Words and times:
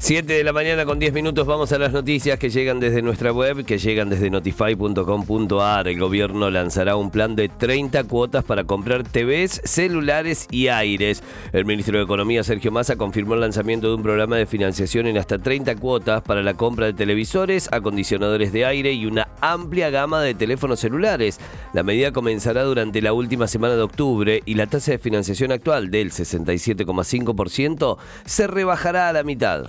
7 0.00 0.32
de 0.32 0.44
la 0.44 0.52
mañana 0.52 0.84
con 0.84 1.00
10 1.00 1.12
minutos 1.12 1.44
vamos 1.44 1.72
a 1.72 1.78
las 1.78 1.92
noticias 1.92 2.38
que 2.38 2.50
llegan 2.50 2.78
desde 2.78 3.02
nuestra 3.02 3.32
web, 3.32 3.64
que 3.64 3.78
llegan 3.78 4.08
desde 4.08 4.30
notify.com.ar. 4.30 5.88
El 5.88 5.98
gobierno 5.98 6.50
lanzará 6.50 6.94
un 6.94 7.10
plan 7.10 7.34
de 7.34 7.48
30 7.48 8.04
cuotas 8.04 8.44
para 8.44 8.62
comprar 8.62 9.02
TVs, 9.02 9.60
celulares 9.64 10.46
y 10.52 10.68
aires. 10.68 11.24
El 11.52 11.64
ministro 11.64 11.98
de 11.98 12.04
Economía, 12.04 12.44
Sergio 12.44 12.70
Massa, 12.70 12.94
confirmó 12.94 13.34
el 13.34 13.40
lanzamiento 13.40 13.88
de 13.88 13.96
un 13.96 14.04
programa 14.04 14.36
de 14.36 14.46
financiación 14.46 15.08
en 15.08 15.18
hasta 15.18 15.36
30 15.36 15.74
cuotas 15.74 16.22
para 16.22 16.44
la 16.44 16.54
compra 16.54 16.86
de 16.86 16.92
televisores, 16.92 17.68
acondicionadores 17.72 18.52
de 18.52 18.66
aire 18.66 18.92
y 18.92 19.04
una 19.04 19.26
amplia 19.40 19.90
gama 19.90 20.22
de 20.22 20.34
teléfonos 20.34 20.78
celulares. 20.78 21.40
La 21.72 21.82
medida 21.82 22.12
comenzará 22.12 22.62
durante 22.62 23.02
la 23.02 23.12
última 23.12 23.48
semana 23.48 23.74
de 23.74 23.82
octubre 23.82 24.42
y 24.46 24.54
la 24.54 24.68
tasa 24.68 24.92
de 24.92 24.98
financiación 24.98 25.50
actual 25.50 25.90
del 25.90 26.12
67,5% 26.12 27.98
se 28.24 28.46
rebajará 28.46 29.08
a 29.08 29.12
la 29.12 29.24
mitad. 29.24 29.68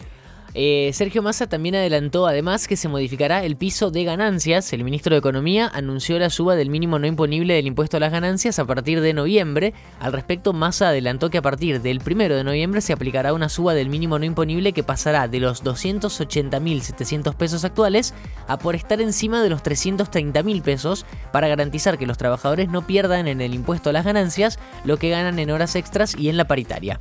Eh, 0.56 0.90
Sergio 0.94 1.22
Massa 1.22 1.48
también 1.48 1.76
adelantó 1.76 2.26
además 2.26 2.68
que 2.68 2.76
se 2.76 2.88
modificará 2.88 3.44
el 3.44 3.56
piso 3.56 3.92
de 3.92 4.04
ganancias. 4.04 4.74
El 4.74 4.84
ministro 4.84 5.14
de 5.14 5.20
Economía 5.20 5.70
anunció 5.74 6.18
la 6.18 6.30
suba 6.30 6.56
del 6.56 6.70
mínimo 6.70 6.98
no 6.98 7.08
imponible 7.08 7.54
del 7.54 7.68
impuesto 7.68 7.98
a 7.98 8.00
las 8.00 8.12
ganancias 8.12 8.58
a 8.58 8.66
partir 8.66 9.02
de 9.02 9.14
noviembre. 9.14 9.74
Al 10.00 10.12
respecto, 10.12 10.54
Massa 10.54 10.90
adelantó 10.90 11.30
que 11.30 11.38
a 11.38 11.42
partir 11.42 11.82
del 11.82 12.02
1 12.06 12.36
de 12.36 12.44
noviembre 12.44 12.82
se 12.82 12.94
aplicará 12.94 13.34
una 13.34 13.50
suba 13.50 13.74
del 13.74 13.90
mínimo 13.90 14.18
no 14.18 14.26
imponible 14.26 14.74
que 14.74 14.84
pasará 14.84 15.28
de 15.28 15.40
los 15.40 15.64
280.700 15.64 17.36
pesos 17.36 17.64
actuales 17.64 18.14
a 18.48 18.58
por 18.58 18.76
estar 18.76 19.02
encima 19.02 19.44
de 19.44 19.50
los 19.50 19.62
330.000 19.64 20.62
pesos 20.64 21.06
para 21.32 21.48
garantizar 21.48 21.98
que 21.98 22.08
los 22.08 22.18
trabajadores 22.18 22.70
no 22.70 22.88
pierdan 22.88 23.28
en 23.28 23.42
el 23.42 23.54
impuesto 23.54 23.92
a 23.92 23.94
las 23.94 24.06
ganancias 24.06 24.60
lo 24.84 24.98
que 24.98 25.10
ganan 25.10 25.38
en 25.40 25.52
horas 25.52 25.76
extras 25.76 26.16
y 26.18 26.30
en 26.30 26.38
la 26.38 26.48
paritaria. 26.48 27.00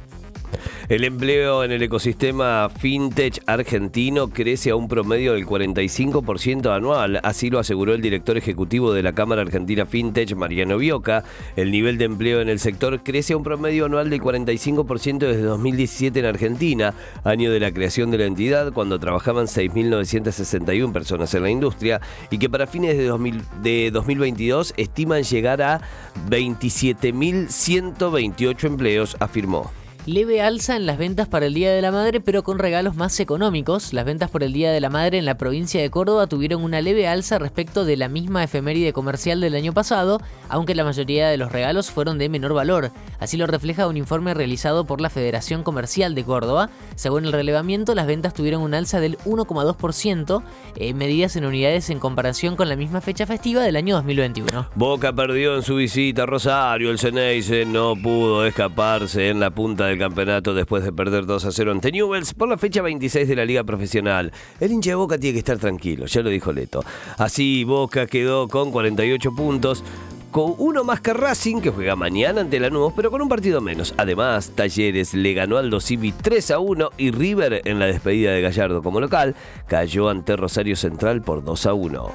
El 0.89 1.05
empleo 1.05 1.65
en 1.65 1.73
el 1.73 1.83
ecosistema 1.83 2.71
fintech 2.71 3.43
argentino 3.47 4.31
crece 4.31 4.71
a 4.71 4.77
un 4.77 4.89
promedio 4.89 5.35
del 5.35 5.47
45% 5.47 6.75
anual, 6.75 7.21
así 7.23 7.51
lo 7.51 7.59
aseguró 7.59 7.93
el 7.93 8.01
director 8.01 8.39
ejecutivo 8.39 8.93
de 8.93 9.03
la 9.03 9.13
Cámara 9.13 9.43
Argentina 9.43 9.85
Fintech, 9.85 10.35
Mariano 10.35 10.79
Bioca. 10.79 11.25
El 11.57 11.71
nivel 11.71 11.99
de 11.99 12.07
empleo 12.07 12.41
en 12.41 12.49
el 12.49 12.59
sector 12.59 13.03
crece 13.03 13.35
a 13.35 13.37
un 13.37 13.43
promedio 13.43 13.85
anual 13.85 14.09
del 14.09 14.23
45% 14.23 15.19
desde 15.19 15.43
2017 15.43 16.21
en 16.21 16.25
Argentina, 16.25 16.95
año 17.25 17.53
de 17.53 17.61
la 17.61 17.71
creación 17.71 18.11
de 18.11 18.17
la 18.19 18.25
entidad, 18.25 18.73
cuando 18.73 18.99
trabajaban 18.99 19.47
6.961 19.47 20.93
personas 20.93 21.35
en 21.35 21.43
la 21.43 21.51
industria, 21.51 22.01
y 22.31 22.39
que 22.39 22.49
para 22.49 22.67
fines 22.67 22.97
de, 22.97 23.91
2022 23.91 24.73
estiman 24.77 25.23
llegar 25.23 25.61
a 25.63 25.81
27.128 26.29 28.65
empleos, 28.65 29.17
afirmó 29.21 29.71
leve 30.07 30.41
alza 30.41 30.77
en 30.77 30.87
las 30.87 30.99
ventas 30.99 31.29
para 31.29 31.47
el 31.47 31.55
Día 31.55 31.73
de 31.73 31.83
la 31.83 31.91
Madre, 31.91 32.21
pero 32.21 32.43
con 32.43 32.59
regalos 32.59 32.97
más 32.97 33.19
económicos. 33.21 33.93
Las 33.93 34.05
ventas 34.05 34.31
por 34.31 34.43
el 34.43 34.53
Día 34.53 34.73
de 34.73 34.81
la 34.81 34.91
Madre 34.91 35.19
en 35.19 35.25
la 35.25 35.37
provincia 35.37 35.81
de 35.81 35.91
Córdoba 35.91 36.27
tuvieron 36.27 36.63
una 36.63 36.81
leve 36.81 37.07
alza 37.07 37.39
respecto 37.39 37.85
de 37.85 37.97
la 37.97 38.09
misma 38.09 38.45
efeméride 38.45 38.93
comercial 38.93 39.41
del 39.41 39.55
año 39.55 39.73
pasado, 39.73 40.21
aunque 40.49 40.75
la 40.75 40.85
mayoría 40.85 41.29
de 41.29 41.37
los 41.37 41.53
regalos 41.53 41.91
fueron 41.91 42.19
de 42.19 42.29
menor 42.29 42.55
valor. 42.55 42.91
Así 43.21 43.37
lo 43.37 43.47
refleja 43.47 43.89
un 43.89 43.97
informe 43.97 44.35
realizado 44.35 44.85
por 44.85 45.01
la 45.01 45.11
Federación 45.11 45.63
Comercial 45.63 46.15
de 46.15 46.25
Córdoba. 46.25 46.71
Según 46.95 47.25
el 47.25 47.33
relevamiento, 47.33 47.95
las 47.95 48.07
ventas 48.07 48.35
tuvieron 48.35 48.63
un 48.63 48.75
alza 48.75 49.01
del 49.01 49.19
1,2%, 49.25 50.43
eh, 50.77 50.95
medidas 50.95 51.37
en 51.37 51.45
unidades 51.45 51.91
en 51.91 51.99
comparación 51.99 52.57
con 52.57 52.69
la 52.69 52.77
misma 52.77 53.01
fecha 53.01 53.27
festiva 53.27 53.63
del 53.63 53.77
año 53.77 53.97
2021. 53.97 54.69
Boca 54.75 55.13
perdió 55.13 55.57
en 55.57 55.63
su 55.63 55.77
visita 55.77 56.23
a 56.23 56.27
Rosario. 56.27 56.91
El 56.91 56.99
Ceneice 56.99 57.65
no 57.65 57.95
pudo 57.97 58.47
escaparse 58.47 59.29
en 59.29 59.41
la 59.41 59.51
punta 59.51 59.88
del 59.89 59.99
campeonato 59.99 60.55
después 60.55 60.85
de 60.85 60.93
perder 60.93 61.27
2 61.27 61.45
a 61.45 61.53
0 61.53 61.73
ante 61.73 61.93
Newells 61.93 62.35
por 62.35 62.49
la 62.49 62.59
fecha 62.59 62.83
26 62.83 63.29
de 63.29 63.37
la 63.37 63.45
Liga 63.45 63.65
Profesional. 63.65 64.33
El 64.61 64.73
hincha 64.73 64.91
de 64.91 64.97
Boca 64.97 65.19
tiene 65.19 65.35
que 65.35 65.39
estar 65.41 65.59
tranquilo, 65.59 66.07
ya 66.07 66.23
lo 66.23 66.31
dijo 66.31 66.53
Leto. 66.53 66.85
Así 67.17 67.65
Boca 67.65 68.07
quedó 68.07 68.49
con 68.49 68.71
48 68.71 69.35
puntos 69.35 69.83
con 70.31 70.55
uno 70.59 70.85
más 70.85 71.01
que 71.01 71.15
Racing, 71.15 71.61
que 71.61 71.71
juega 71.71 71.97
mañana 71.97 72.43
ante 72.43 72.61
Lanús, 72.61 72.93
pero 72.95 73.11
con 73.11 73.23
un 73.23 73.29
partido 73.29 73.61
menos. 73.61 73.95
Además, 73.97 74.53
Talleres 74.55 75.15
le 75.15 75.33
ganó 75.33 75.57
al 75.57 75.71
Dosivi 75.71 76.13
3 76.13 76.51
a 76.53 76.59
1 76.59 76.91
y 76.99 77.11
River, 77.11 77.63
en 77.65 77.79
la 77.79 77.87
despedida 77.87 78.33
de 78.33 78.43
Gallardo 78.43 78.83
como 78.83 79.01
local, 79.01 79.35
cayó 79.67 80.09
ante 80.09 80.37
Rosario 80.37 80.77
Central 80.77 81.23
por 81.23 81.43
2 81.43 81.67
a 81.67 81.75
1. 81.75 82.11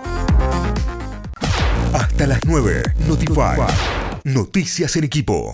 Hasta 1.93 2.27
las 2.27 2.39
9, 2.45 2.83
Notify. 3.07 3.59
Noticias 4.23 4.95
en 4.95 5.03
equipo. 5.03 5.51